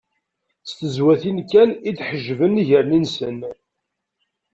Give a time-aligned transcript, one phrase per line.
[0.67, 3.39] S tezwatin kan i d-ḥeǧben iger-nni-nsen.